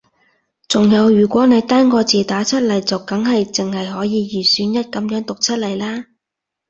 [0.67, 6.07] 仲有如果你單個字打出嚟佢就梗係淨係可以二選一噉讀出嚟啦